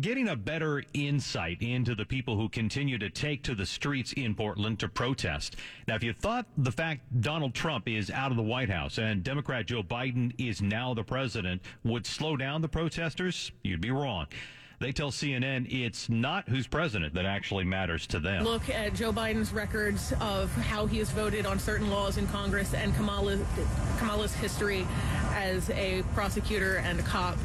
[0.00, 4.34] getting a better insight into the people who continue to take to the streets in
[4.34, 5.56] Portland to protest.
[5.88, 9.22] Now, if you thought the fact Donald Trump is out of the White House and
[9.22, 14.26] Democrat Joe Biden is now the president would slow down the protesters, you'd be wrong.
[14.78, 18.44] They tell CNN it's not who's president that actually matters to them.
[18.44, 22.74] Look at Joe Biden's records of how he has voted on certain laws in Congress
[22.74, 23.38] and Kamala,
[23.96, 24.86] Kamala's history
[25.32, 27.38] as a prosecutor and a cop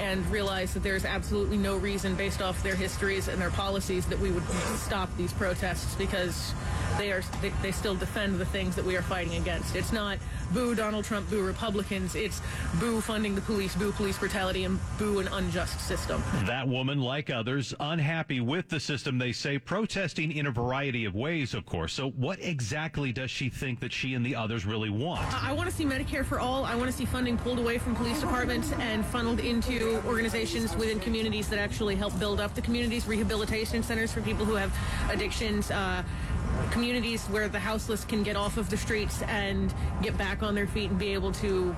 [0.00, 4.18] and realize that there's absolutely no reason based off their histories and their policies that
[4.18, 4.42] we would
[4.76, 6.54] stop these protests because
[7.00, 9.74] they are they, they still defend the things that we are fighting against.
[9.74, 10.18] It's not
[10.52, 12.14] boo Donald Trump, boo Republicans.
[12.14, 12.42] It's
[12.78, 16.22] boo funding the police, boo police brutality, and boo an unjust system.
[16.44, 21.14] That woman, like others, unhappy with the system, they say, protesting in a variety of
[21.14, 21.94] ways, of course.
[21.94, 25.20] So, what exactly does she think that she and the others really want?
[25.42, 26.64] I, I want to see Medicare for all.
[26.64, 31.00] I want to see funding pulled away from police departments and funneled into organizations within
[31.00, 34.76] communities that actually help build up the communities, rehabilitation centers for people who have
[35.10, 35.70] addictions.
[35.70, 36.02] Uh,
[36.70, 39.72] communities where the houseless can get off of the streets and
[40.02, 41.74] get back on their feet and be able to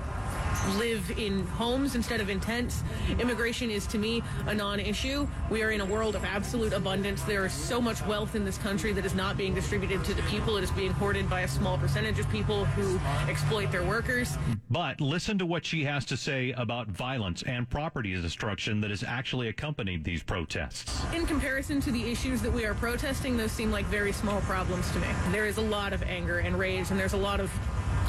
[0.77, 2.83] live in homes instead of in tents.
[3.19, 5.27] Immigration is to me a non-issue.
[5.49, 7.21] We are in a world of absolute abundance.
[7.23, 10.21] There is so much wealth in this country that is not being distributed to the
[10.23, 10.57] people.
[10.57, 14.37] It is being hoarded by a small percentage of people who exploit their workers.
[14.69, 19.03] But listen to what she has to say about violence and property destruction that has
[19.03, 21.03] actually accompanied these protests.
[21.13, 24.91] In comparison to the issues that we are protesting, those seem like very small problems
[24.91, 25.07] to me.
[25.31, 27.49] There is a lot of anger and rage, and there's a lot of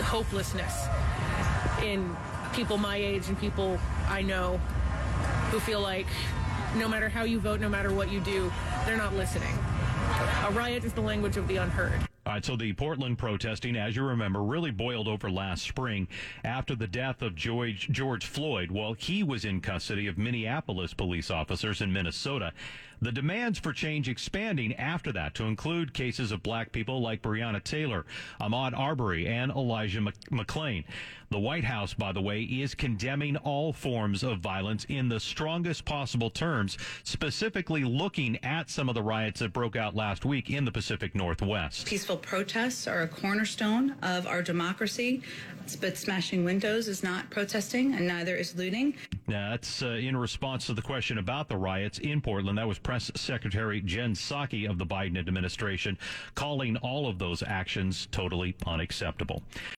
[0.01, 0.87] hopelessness
[1.83, 2.17] in
[2.55, 4.59] people my age and people I know
[5.51, 6.07] who feel like
[6.77, 8.53] no matter how you vote, no matter what you do,
[8.87, 9.57] they're not listening.
[10.47, 12.09] A riot is the language of the unheard.
[12.27, 16.09] All right, so the Portland protesting, as you remember, really boiled over last spring
[16.43, 21.31] after the death of George, George Floyd while he was in custody of Minneapolis police
[21.31, 22.55] officers in Minnesota.
[23.03, 27.63] The demands for change expanding after that to include cases of black people like Breonna
[27.63, 28.07] Taylor,
[28.41, 30.01] Ahmaud Arbery, and Elijah
[30.31, 30.85] McClain.
[31.31, 35.85] The White House, by the way, is condemning all forms of violence in the strongest
[35.85, 40.65] possible terms, specifically looking at some of the riots that broke out last week in
[40.65, 41.87] the Pacific Northwest.
[42.15, 45.21] Peaceful protests are a cornerstone of our democracy,
[45.81, 48.95] but smashing windows is not protesting, and neither is looting.
[49.27, 52.57] Now, that's uh, in response to the question about the riots in Portland.
[52.57, 55.99] That was Press Secretary Jen Psaki of the Biden administration
[56.37, 59.43] calling all of those actions totally unacceptable.